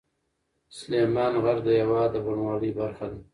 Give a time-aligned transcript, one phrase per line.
[0.77, 3.19] سلیمان غر د هېواد د بڼوالۍ برخه ده.